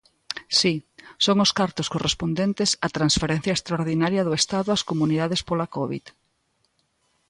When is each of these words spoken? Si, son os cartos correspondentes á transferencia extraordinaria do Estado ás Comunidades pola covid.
Si, 0.59 0.73
son 1.25 1.37
os 1.45 1.51
cartos 1.59 1.87
correspondentes 1.93 2.69
á 2.85 2.87
transferencia 2.97 3.55
extraordinaria 3.57 4.25
do 4.27 4.33
Estado 4.41 4.69
ás 4.75 4.85
Comunidades 4.89 5.41
pola 5.47 5.71
covid. 5.75 6.03